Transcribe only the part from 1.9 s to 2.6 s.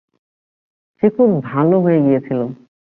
গিয়েছিল।